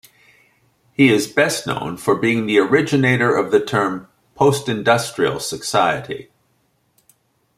[0.93, 6.31] He is best known for being the originator of the term "post-industrial society".